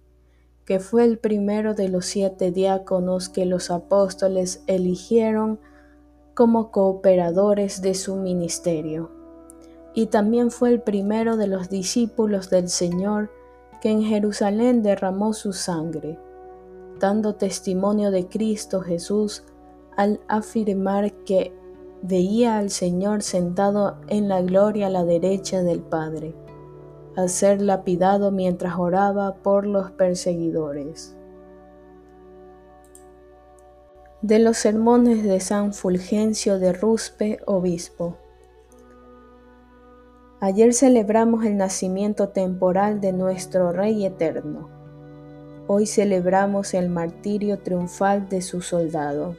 que 0.65 0.81
fue 0.81 1.05
el 1.05 1.17
primero 1.17 1.75
de 1.75 1.88
los 1.88 2.07
siete 2.07 2.51
diáconos 2.51 3.29
que 3.29 3.46
los 3.46 3.72
apóstoles 3.72 4.65
eligieron 4.67 5.62
como 6.34 6.72
cooperadores 6.72 7.81
de 7.81 7.93
su 7.93 8.17
ministerio. 8.17 9.12
Y 9.93 10.07
también 10.07 10.51
fue 10.51 10.72
el 10.72 10.81
primero 10.81 11.38
de 11.38 11.48
los 11.48 11.69
discípulos 11.69 12.50
del 12.50 12.67
Señor 12.67 13.31
que 13.81 13.91
en 13.91 14.03
Jerusalén 14.03 14.84
derramó 14.84 15.31
su 15.31 15.53
sangre, 15.53 16.19
dando 17.00 17.36
testimonio 17.36 18.12
de 18.12 18.27
Cristo 18.27 18.81
Jesús 18.81 19.46
al 19.96 20.19
afirmar 20.27 21.13
que 21.24 21.53
veía 22.01 22.57
al 22.57 22.69
Señor 22.69 23.23
sentado 23.23 23.97
en 24.07 24.27
la 24.27 24.41
gloria 24.41 24.87
a 24.87 24.89
la 24.89 25.03
derecha 25.03 25.63
del 25.63 25.81
Padre, 25.81 26.35
al 27.15 27.29
ser 27.29 27.61
lapidado 27.61 28.31
mientras 28.31 28.77
oraba 28.77 29.35
por 29.35 29.65
los 29.65 29.91
perseguidores. 29.91 31.17
de 34.21 34.39
los 34.39 34.57
sermones 34.57 35.23
de 35.23 35.39
San 35.39 35.73
Fulgencio 35.73 36.57
de 36.57 36.73
Ruspe, 36.73 37.39
obispo. 37.45 38.17
Ayer 40.39 40.73
celebramos 40.73 41.45
el 41.45 41.55
nacimiento 41.55 42.29
temporal 42.29 42.99
de 42.99 43.13
nuestro 43.13 43.71
Rey 43.71 44.05
eterno. 44.05 44.69
Hoy 45.67 45.85
celebramos 45.85 46.73
el 46.73 46.89
martirio 46.89 47.59
triunfal 47.59 48.27
de 48.27 48.41
su 48.41 48.61
soldado. 48.61 49.35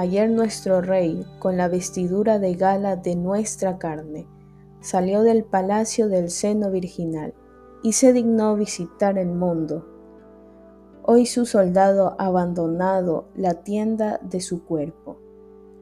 Ayer 0.00 0.30
nuestro 0.30 0.80
Rey, 0.80 1.26
con 1.40 1.58
la 1.58 1.68
vestidura 1.68 2.38
de 2.38 2.54
gala 2.54 2.96
de 2.96 3.16
nuestra 3.16 3.76
carne, 3.76 4.26
salió 4.80 5.22
del 5.22 5.44
palacio 5.44 6.08
del 6.08 6.30
seno 6.30 6.70
virginal 6.70 7.34
y 7.82 7.92
se 7.92 8.14
dignó 8.14 8.56
visitar 8.56 9.18
el 9.18 9.28
mundo 9.28 9.84
Hoy 11.02 11.26
su 11.26 11.44
soldado 11.44 12.16
ha 12.18 12.28
abandonado 12.28 13.26
la 13.34 13.62
tienda 13.62 14.18
de 14.22 14.40
su 14.40 14.64
cuerpo, 14.64 15.18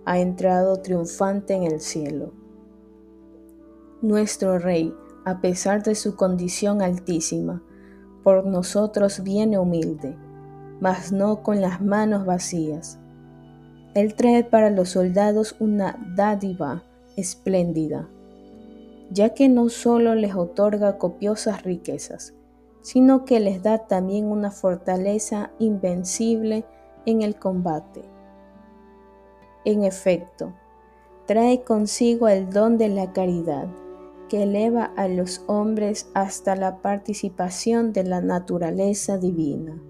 ha 0.04 0.18
entrado 0.18 0.78
triunfante 0.78 1.54
en 1.54 1.62
el 1.62 1.80
cielo. 1.80 2.32
Nuestro 4.02 4.58
Rey, 4.58 4.92
a 5.26 5.40
pesar 5.40 5.84
de 5.84 5.94
su 5.94 6.16
condición 6.16 6.82
altísima, 6.82 7.62
por 8.24 8.44
nosotros 8.44 9.22
viene 9.22 9.60
humilde, 9.60 10.16
mas 10.80 11.12
no 11.12 11.44
con 11.44 11.60
las 11.60 11.80
manos 11.80 12.26
vacías. 12.26 12.98
Él 13.94 14.14
trae 14.14 14.44
para 14.44 14.70
los 14.70 14.90
soldados 14.90 15.56
una 15.58 15.98
dádiva 16.14 16.82
espléndida, 17.16 18.08
ya 19.10 19.30
que 19.30 19.48
no 19.48 19.68
solo 19.68 20.14
les 20.14 20.34
otorga 20.34 20.98
copiosas 20.98 21.62
riquezas, 21.62 22.34
sino 22.82 23.24
que 23.24 23.40
les 23.40 23.62
da 23.62 23.86
también 23.86 24.26
una 24.26 24.50
fortaleza 24.50 25.50
invencible 25.58 26.64
en 27.06 27.22
el 27.22 27.36
combate. 27.36 28.02
En 29.64 29.84
efecto, 29.84 30.54
trae 31.26 31.62
consigo 31.62 32.28
el 32.28 32.50
don 32.50 32.78
de 32.78 32.88
la 32.88 33.12
caridad, 33.12 33.68
que 34.28 34.42
eleva 34.42 34.84
a 34.96 35.08
los 35.08 35.42
hombres 35.46 36.08
hasta 36.14 36.54
la 36.54 36.78
participación 36.78 37.92
de 37.92 38.04
la 38.04 38.20
naturaleza 38.20 39.18
divina. 39.18 39.80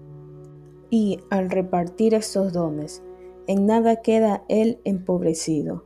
Y 0.89 1.19
al 1.29 1.49
repartir 1.49 2.13
estos 2.13 2.53
dones, 2.53 3.03
en 3.49 3.65
nada 3.65 3.95
queda 3.95 4.43
él 4.47 4.79
empobrecido, 4.83 5.83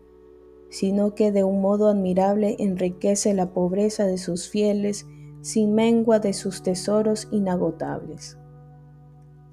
sino 0.70 1.15
que 1.15 1.32
de 1.32 1.46
un 1.46 1.62
modo 1.62 1.88
admirable 1.88 2.58
enriquece 2.60 3.34
la 3.34 3.53
pobreza 3.53 4.05
de 4.05 4.17
sus 4.17 4.50
fieles 4.50 5.05
sin 5.39 5.74
mengua 5.74 6.20
de 6.20 6.34
sus 6.34 6.62
tesoros 6.62 7.29
inagotables. 7.32 8.38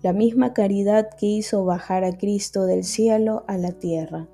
La 0.02 0.12
misma 0.12 0.54
caridad 0.54 1.08
que 1.20 1.26
hizo 1.26 1.64
bajar 1.64 2.02
a 2.02 2.18
Cristo 2.18 2.66
del 2.66 2.82
cielo 2.82 3.44
a 3.46 3.56
la 3.58 3.78
tierra, 3.78 4.28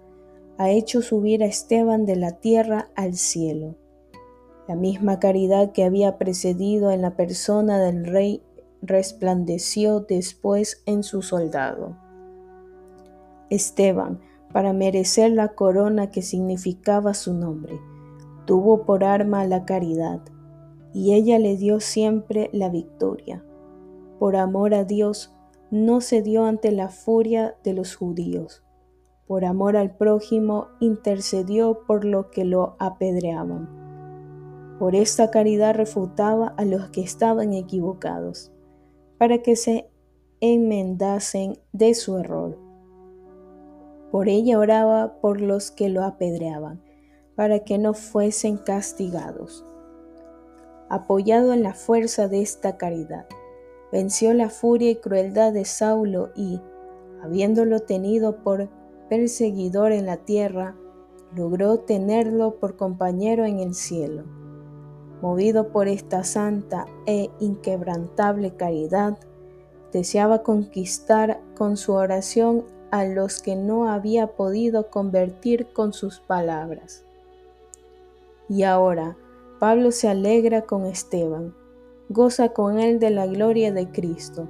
ha 0.57 0.71
hecho 0.71 1.03
subir 1.03 1.43
a 1.43 1.47
Esteban 1.47 2.07
de 2.07 2.17
la 2.17 2.41
tierra 2.41 2.89
al 2.95 3.13
cielo. 3.13 3.77
La 4.69 4.75
misma 4.75 5.21
caridad 5.21 5.73
que 5.73 5.85
había 5.85 6.17
precedido 6.17 6.93
en 6.93 7.03
la 7.03 7.15
persona 7.15 7.79
del 7.79 8.07
rey 8.07 8.43
resplandeció 8.81 10.01
después 10.01 10.83
en 10.87 11.03
su 11.03 11.21
soldado. 11.21 12.06
Esteban, 13.51 14.21
para 14.53 14.73
merecer 14.73 15.33
la 15.33 15.49
corona 15.55 16.11
que 16.11 16.23
significaba 16.23 17.15
su 17.15 17.35
nombre, 17.35 17.79
tuvo 18.47 18.85
por 18.85 19.05
arma 19.05 19.45
la 19.47 19.65
caridad, 19.65 20.21
y 20.95 21.15
ella 21.15 21.39
le 21.39 21.57
dio 21.57 21.81
siempre 21.81 22.49
la 22.53 22.71
victoria. 22.71 23.45
Por 24.19 24.37
amor 24.37 24.73
a 24.73 24.85
Dios, 24.85 25.35
no 25.71 26.01
cedió 26.01 26.45
ante 26.45 26.71
la 26.71 26.89
furia 26.89 27.57
de 27.65 27.75
los 27.75 27.97
judíos. 27.97 28.65
Por 29.27 29.45
amor 29.45 29.77
al 29.77 29.97
prójimo, 29.97 30.69
intercedió 30.81 31.81
por 31.87 32.05
lo 32.05 32.31
que 32.31 32.45
lo 32.45 32.77
apedreaban. 32.79 33.69
Por 34.79 34.95
esta 34.95 35.31
caridad 35.31 35.75
refutaba 35.75 36.49
a 36.57 36.65
los 36.65 36.89
que 36.91 37.03
estaban 37.03 37.53
equivocados, 37.53 38.53
para 39.19 39.43
que 39.43 39.57
se 39.57 39.91
enmendasen 40.41 41.59
de 41.73 41.95
su 41.95 42.19
error. 42.19 42.66
Por 44.11 44.29
ella 44.29 44.59
oraba 44.59 45.21
por 45.21 45.41
los 45.41 45.71
que 45.71 45.89
lo 45.89 46.05
apedreaban, 46.05 46.83
para 47.35 47.61
que 47.61 47.79
no 47.79 47.95
fuesen 47.95 48.57
castigados. 48.57 49.65
Apoyado 50.89 51.53
en 51.53 51.63
la 51.63 51.75
fuerza 51.75 52.29
de 52.29 52.43
esta 52.43 52.77
caridad, 52.77 53.27
venció 53.93 54.33
la 54.35 54.49
furia 54.49 54.91
y 54.91 54.97
crueldad 54.97 55.53
de 55.53 55.65
Saulo 55.65 56.31
y, 56.37 56.61
habiéndolo 57.23 57.81
tenido 57.81 58.43
por 58.43 58.69
perseguidor 59.09 59.93
en 59.93 60.07
la 60.07 60.19
tierra, 60.19 60.77
logró 61.35 61.79
tenerlo 61.81 62.61
por 62.61 62.77
compañero 62.77 63.45
en 63.45 63.59
el 63.59 63.75
cielo. 63.75 64.25
Movido 65.23 65.73
por 65.73 65.89
esta 65.89 66.25
santa 66.25 66.87
e 67.07 67.31
inquebrantable 67.41 68.55
caridad, 68.55 69.19
deseaba 69.93 70.43
conquistar 70.43 71.41
con 71.57 71.77
su 71.77 71.93
oración 71.95 72.65
a 72.91 73.05
los 73.05 73.41
que 73.41 73.57
no 73.57 73.89
había 73.89 74.29
podido 74.29 74.91
convertir 74.91 75.67
con 75.73 75.93
sus 75.93 76.21
palabras. 76.21 77.05
Y 78.49 78.63
ahora 78.63 79.17
Pablo 79.59 79.91
se 79.91 80.09
alegra 80.09 80.63
con 80.63 80.87
Esteban, 80.87 81.55
goza 82.09 82.51
con 82.51 82.79
él 82.79 82.99
de 83.01 83.11
la 83.11 83.27
gloria 83.27 83.73
de 83.73 83.91
Cristo, 83.91 84.49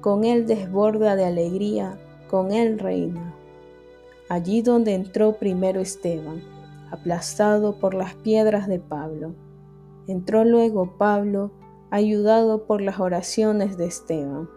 con 0.00 0.24
él 0.24 0.46
desborda 0.46 1.16
de 1.16 1.24
alegría, 1.24 1.98
con 2.30 2.52
él 2.52 2.78
reina. 2.78 3.34
Allí 4.28 4.62
donde 4.62 4.94
entró 4.94 5.34
primero 5.38 5.80
Esteban, 5.80 6.42
aplastado 6.90 7.78
por 7.78 7.94
las 7.94 8.14
piedras 8.14 8.68
de 8.68 8.78
Pablo. 8.78 9.34
Entró 10.06 10.44
luego 10.44 10.96
Pablo, 10.98 11.50
ayudado 11.90 12.64
por 12.64 12.80
las 12.80 13.00
oraciones 13.00 13.76
de 13.76 13.86
Esteban. 13.86 14.48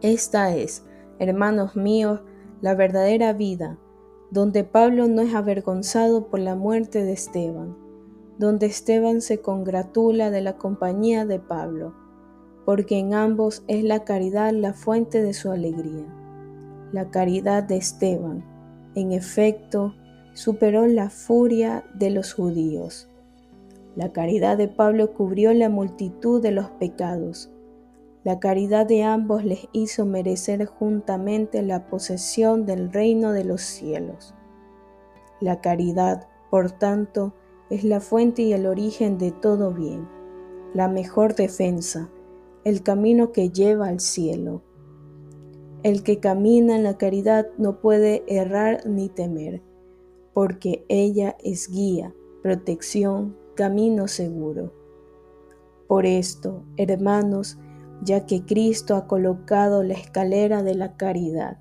Esta 0.00 0.54
es, 0.54 0.84
hermanos 1.18 1.76
míos, 1.76 2.20
la 2.60 2.74
verdadera 2.74 3.32
vida, 3.32 3.78
donde 4.30 4.64
Pablo 4.64 5.08
no 5.08 5.22
es 5.22 5.34
avergonzado 5.34 6.28
por 6.28 6.40
la 6.40 6.54
muerte 6.54 7.04
de 7.04 7.12
Esteban, 7.12 7.76
donde 8.38 8.66
Esteban 8.66 9.20
se 9.20 9.40
congratula 9.40 10.30
de 10.30 10.40
la 10.40 10.56
compañía 10.56 11.26
de 11.26 11.38
Pablo, 11.38 11.94
porque 12.64 12.98
en 12.98 13.14
ambos 13.14 13.62
es 13.68 13.84
la 13.84 14.04
caridad 14.04 14.52
la 14.52 14.72
fuente 14.72 15.22
de 15.22 15.34
su 15.34 15.50
alegría. 15.50 16.06
La 16.92 17.10
caridad 17.10 17.62
de 17.62 17.76
Esteban, 17.76 18.44
en 18.94 19.12
efecto, 19.12 19.94
superó 20.32 20.86
la 20.86 21.10
furia 21.10 21.84
de 21.94 22.10
los 22.10 22.32
judíos. 22.32 23.08
La 23.96 24.12
caridad 24.12 24.56
de 24.56 24.68
Pablo 24.68 25.12
cubrió 25.12 25.52
la 25.52 25.68
multitud 25.68 26.40
de 26.40 26.52
los 26.52 26.70
pecados. 26.70 27.51
La 28.24 28.38
caridad 28.38 28.86
de 28.86 29.02
ambos 29.02 29.44
les 29.44 29.68
hizo 29.72 30.06
merecer 30.06 30.64
juntamente 30.66 31.60
la 31.62 31.88
posesión 31.88 32.66
del 32.66 32.92
reino 32.92 33.32
de 33.32 33.42
los 33.42 33.62
cielos. 33.62 34.34
La 35.40 35.60
caridad, 35.60 36.28
por 36.48 36.70
tanto, 36.70 37.34
es 37.68 37.82
la 37.82 37.98
fuente 38.00 38.42
y 38.42 38.52
el 38.52 38.66
origen 38.66 39.18
de 39.18 39.32
todo 39.32 39.72
bien, 39.72 40.08
la 40.72 40.86
mejor 40.86 41.34
defensa, 41.34 42.10
el 42.64 42.84
camino 42.84 43.32
que 43.32 43.50
lleva 43.50 43.88
al 43.88 43.98
cielo. 43.98 44.62
El 45.82 46.04
que 46.04 46.20
camina 46.20 46.76
en 46.76 46.84
la 46.84 46.96
caridad 46.96 47.48
no 47.58 47.80
puede 47.80 48.22
errar 48.28 48.86
ni 48.86 49.08
temer, 49.08 49.62
porque 50.32 50.84
ella 50.88 51.36
es 51.42 51.68
guía, 51.68 52.14
protección, 52.40 53.36
camino 53.56 54.06
seguro. 54.06 54.72
Por 55.88 56.06
esto, 56.06 56.62
hermanos, 56.76 57.58
ya 58.02 58.26
que 58.26 58.44
Cristo 58.44 58.96
ha 58.96 59.06
colocado 59.06 59.82
la 59.82 59.94
escalera 59.94 60.62
de 60.62 60.74
la 60.74 60.96
caridad, 60.96 61.58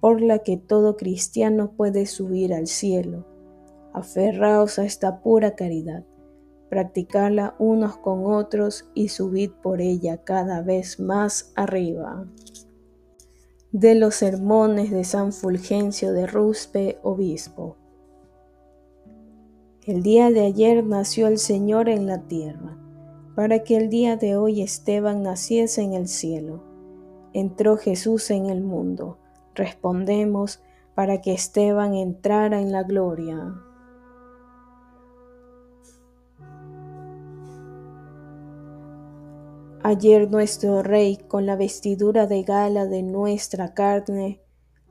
por 0.00 0.20
la 0.20 0.40
que 0.40 0.56
todo 0.56 0.96
cristiano 0.96 1.72
puede 1.76 2.06
subir 2.06 2.52
al 2.52 2.66
cielo, 2.66 3.26
Aferraos 3.94 4.78
a 4.78 4.86
esta 4.86 5.20
pura 5.20 5.54
caridad, 5.54 6.04
practicarla 6.70 7.54
unos 7.58 7.98
con 7.98 8.24
otros 8.24 8.88
y 8.94 9.08
subid 9.08 9.50
por 9.62 9.82
ella 9.82 10.24
cada 10.24 10.62
vez 10.62 10.98
más 10.98 11.52
arriba. 11.56 12.26
De 13.70 13.94
los 13.94 14.14
sermones 14.14 14.90
de 14.90 15.04
San 15.04 15.32
Fulgencio 15.32 16.14
de 16.14 16.26
Ruspe, 16.26 16.98
obispo. 17.02 17.76
El 19.84 20.02
día 20.02 20.30
de 20.30 20.46
ayer 20.46 20.82
nació 20.82 21.26
el 21.26 21.36
Señor 21.36 21.90
en 21.90 22.06
la 22.06 22.22
tierra, 22.22 22.78
para 23.34 23.62
que 23.64 23.76
el 23.76 23.88
día 23.88 24.16
de 24.16 24.36
hoy 24.36 24.62
Esteban 24.62 25.22
naciese 25.22 25.82
en 25.82 25.94
el 25.94 26.08
cielo. 26.08 26.62
Entró 27.32 27.76
Jesús 27.76 28.30
en 28.30 28.46
el 28.46 28.62
mundo. 28.62 29.18
Respondemos 29.54 30.62
para 30.94 31.20
que 31.20 31.32
Esteban 31.32 31.94
entrara 31.94 32.60
en 32.60 32.72
la 32.72 32.82
gloria. 32.82 33.54
Ayer 39.84 40.30
nuestro 40.30 40.82
rey, 40.82 41.16
con 41.16 41.44
la 41.44 41.56
vestidura 41.56 42.26
de 42.26 42.44
gala 42.44 42.86
de 42.86 43.02
nuestra 43.02 43.74
carne, 43.74 44.40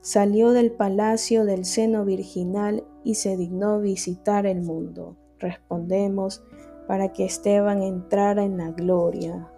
salió 0.02 0.50
del 0.50 0.72
palacio 0.72 1.44
del 1.44 1.64
seno 1.64 2.04
virginal 2.04 2.84
y 3.04 3.14
se 3.14 3.36
dignó 3.36 3.80
visitar 3.80 4.44
el 4.44 4.60
mundo. 4.60 5.16
Respondemos 5.38 6.44
para 6.86 7.12
que 7.12 7.24
Esteban 7.24 7.82
entrara 7.82 8.44
en 8.44 8.58
la 8.58 8.70
gloria. 8.70 9.48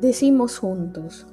Decimos 0.00 0.58
juntos, 0.58 1.26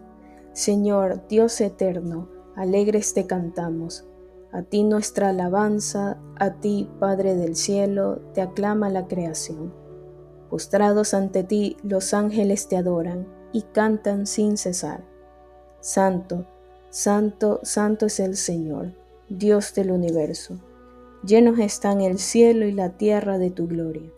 Señor 0.54 1.28
Dios 1.28 1.62
eterno, 1.62 2.28
alegres 2.56 3.14
te 3.14 3.26
cantamos 3.26 4.08
a 4.52 4.62
ti 4.62 4.84
nuestra 4.84 5.30
alabanza, 5.30 6.18
a 6.38 6.52
ti, 6.52 6.90
Padre 7.00 7.36
del 7.36 7.56
cielo, 7.56 8.22
te 8.34 8.42
aclama 8.42 8.90
la 8.90 9.08
creación. 9.08 9.74
Postrados 10.50 11.14
ante 11.14 11.44
ti, 11.44 11.76
los 11.84 12.14
ángeles 12.14 12.68
te 12.70 12.78
adoran 12.78 13.28
y 13.52 13.64
cantan 13.64 14.26
sin 14.26 14.58
cesar. 14.58 15.04
Santo, 15.82 16.46
santo, 16.90 17.60
santo 17.64 18.06
es 18.06 18.20
el 18.22 18.38
Señor, 18.38 18.94
Dios 19.30 19.74
del 19.74 19.92
universo. 19.92 20.58
Llenos 21.22 21.60
están 21.60 22.00
el 22.00 22.18
cielo 22.18 22.66
y 22.66 22.72
la 22.72 22.92
tierra 22.92 23.38
de 23.38 23.52
tu 23.52 23.68
gloria. 23.68 24.10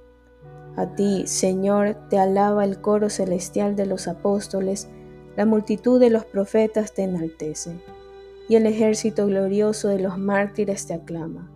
A 0.76 0.94
ti, 0.94 1.24
Señor, 1.26 1.98
te 2.12 2.20
alaba 2.20 2.64
el 2.64 2.80
coro 2.80 3.10
celestial 3.10 3.76
de 3.76 3.88
los 3.88 4.08
apóstoles 4.08 4.88
La 5.36 5.48
multitud 5.48 6.00
de 6.00 6.12
los 6.12 6.26
profetas 6.26 6.94
te 6.94 7.04
enaltece, 7.04 7.82
y 8.48 8.56
el 8.56 8.68
ejército 8.68 9.26
glorioso 9.26 9.88
de 9.88 9.98
los 9.98 10.20
mártires 10.20 10.86
te 10.86 10.94
aclama. 10.94 11.50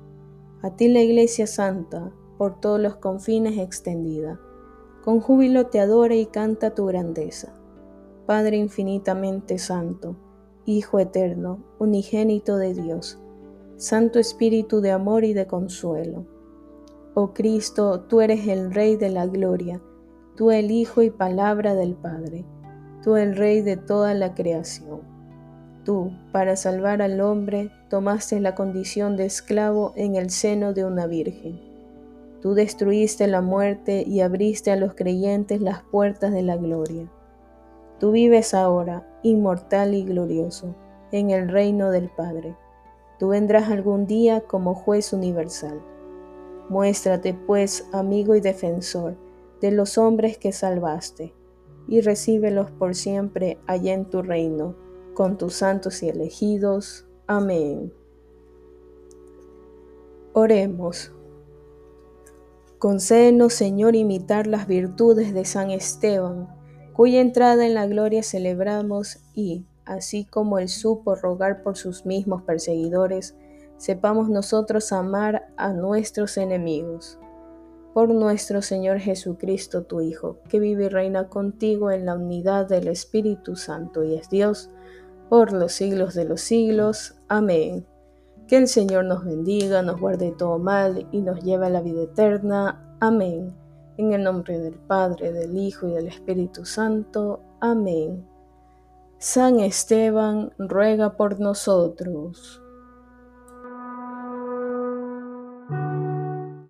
A 0.63 0.75
ti 0.75 0.87
la 0.87 1.01
Iglesia 1.01 1.45
Santa, 1.45 2.11
por 2.39 2.59
todos 2.59 2.79
los 2.79 2.95
confines 2.95 3.59
extendida, 3.59 4.39
con 5.03 5.19
júbilo 5.19 5.67
te 5.67 5.79
adora 5.79 6.15
y 6.15 6.25
canta 6.25 6.73
tu 6.73 6.87
grandeza. 6.87 7.53
Padre 8.25 8.57
infinitamente 8.57 9.59
santo, 9.59 10.15
Hijo 10.65 10.97
eterno, 10.97 11.61
unigénito 11.77 12.55
de 12.55 12.73
Dios, 12.73 13.19
Santo 13.77 14.19
Espíritu 14.19 14.81
de 14.81 14.91
amor 14.91 15.23
y 15.23 15.33
de 15.33 15.47
consuelo. 15.47 16.25
Oh 17.15 17.33
Cristo, 17.33 18.01
tú 18.01 18.21
eres 18.21 18.47
el 18.47 18.73
Rey 18.73 18.95
de 18.95 19.09
la 19.09 19.25
gloria, 19.25 19.81
tú 20.35 20.51
el 20.51 20.71
Hijo 20.71 21.01
y 21.01 21.09
palabra 21.09 21.75
del 21.75 21.95
Padre, 21.95 22.45
tú 23.03 23.17
el 23.17 23.35
Rey 23.35 23.61
de 23.61 23.77
toda 23.77 24.13
la 24.13 24.33
creación. 24.33 25.01
Tú, 25.83 26.11
para 26.31 26.55
salvar 26.55 27.01
al 27.01 27.19
hombre, 27.19 27.69
tomaste 27.89 28.39
la 28.39 28.55
condición 28.55 29.17
de 29.17 29.25
esclavo 29.25 29.91
en 29.95 30.15
el 30.15 30.29
seno 30.29 30.73
de 30.73 30.85
una 30.85 31.07
virgen. 31.07 31.59
Tú 32.41 32.53
destruiste 32.53 33.27
la 33.27 33.41
muerte 33.41 34.03
y 34.07 34.21
abriste 34.21 34.71
a 34.71 34.75
los 34.75 34.93
creyentes 34.93 35.61
las 35.61 35.81
puertas 35.83 36.31
de 36.31 36.41
la 36.41 36.57
gloria. 36.57 37.11
Tú 37.99 38.11
vives 38.11 38.53
ahora, 38.53 39.07
inmortal 39.23 39.93
y 39.93 40.03
glorioso, 40.03 40.75
en 41.11 41.31
el 41.31 41.49
reino 41.49 41.89
del 41.89 42.09
Padre. 42.09 42.55
Tú 43.19 43.29
vendrás 43.29 43.69
algún 43.69 44.07
día 44.07 44.41
como 44.41 44.73
juez 44.73 45.13
universal. 45.13 45.81
Muéstrate, 46.69 47.33
pues, 47.33 47.87
amigo 47.91 48.35
y 48.35 48.41
defensor 48.41 49.15
de 49.61 49.71
los 49.71 49.97
hombres 49.97 50.37
que 50.37 50.51
salvaste, 50.51 51.33
y 51.87 52.01
recíbelos 52.01 52.71
por 52.71 52.95
siempre 52.95 53.59
allá 53.67 53.93
en 53.93 54.09
tu 54.09 54.21
reino, 54.21 54.75
con 55.13 55.37
tus 55.37 55.55
santos 55.55 56.03
y 56.03 56.09
elegidos. 56.09 57.05
Amén. 57.27 57.93
Oremos. 60.33 61.13
Concédenos, 62.79 63.53
Señor, 63.53 63.95
imitar 63.95 64.47
las 64.47 64.67
virtudes 64.67 65.33
de 65.33 65.45
San 65.45 65.71
Esteban 65.71 66.49
cuya 66.93 67.21
entrada 67.21 67.65
en 67.65 67.73
la 67.73 67.87
gloria 67.87 68.23
celebramos 68.23 69.19
y, 69.33 69.65
así 69.85 70.25
como 70.25 70.59
él 70.59 70.69
supo 70.69 71.15
rogar 71.15 71.63
por 71.63 71.77
sus 71.77 72.05
mismos 72.05 72.43
perseguidores, 72.43 73.35
sepamos 73.77 74.29
nosotros 74.29 74.91
amar 74.91 75.47
a 75.57 75.73
nuestros 75.73 76.37
enemigos. 76.37 77.19
Por 77.93 78.09
nuestro 78.09 78.61
Señor 78.61 78.99
Jesucristo, 78.99 79.83
tu 79.83 80.01
Hijo, 80.01 80.39
que 80.49 80.59
vive 80.59 80.85
y 80.85 80.89
reina 80.89 81.29
contigo 81.29 81.91
en 81.91 82.05
la 82.05 82.15
unidad 82.15 82.67
del 82.67 82.87
Espíritu 82.87 83.55
Santo 83.55 84.03
y 84.03 84.15
es 84.15 84.29
Dios, 84.29 84.71
por 85.29 85.53
los 85.53 85.73
siglos 85.73 86.13
de 86.13 86.25
los 86.25 86.41
siglos. 86.41 87.15
Amén. 87.27 87.85
Que 88.47 88.57
el 88.57 88.67
Señor 88.67 89.05
nos 89.05 89.23
bendiga, 89.23 89.81
nos 89.81 89.99
guarde 89.99 90.33
todo 90.37 90.59
mal 90.59 91.07
y 91.11 91.21
nos 91.21 91.43
lleve 91.43 91.67
a 91.67 91.69
la 91.69 91.81
vida 91.81 92.03
eterna. 92.03 92.97
Amén. 92.99 93.53
En 93.97 94.11
el 94.11 94.23
nombre 94.23 94.59
del 94.59 94.75
Padre, 94.75 95.31
del 95.31 95.55
Hijo 95.55 95.87
y 95.87 95.91
del 95.91 96.07
Espíritu 96.07 96.65
Santo. 96.65 97.41
Amén. 97.61 98.32
San 99.25 99.61
Esteban, 99.61 100.51
ruega 100.57 101.15
por 101.15 101.39
nosotros. 101.39 102.61